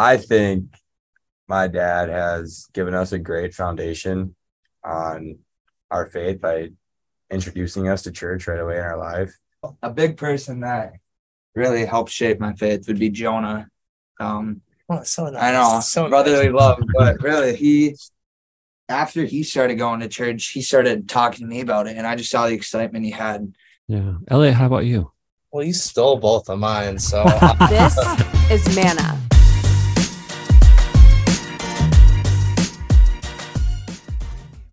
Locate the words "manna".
28.74-29.19